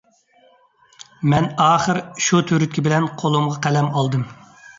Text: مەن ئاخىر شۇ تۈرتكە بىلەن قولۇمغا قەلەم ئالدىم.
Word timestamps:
مەن 1.33 1.47
ئاخىر 1.65 1.99
شۇ 2.29 2.41
تۈرتكە 2.53 2.85
بىلەن 2.89 3.07
قولۇمغا 3.21 3.61
قەلەم 3.69 3.93
ئالدىم. 4.01 4.27